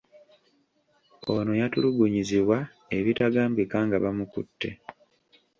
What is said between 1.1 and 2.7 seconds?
Ono yatulugunyizibwa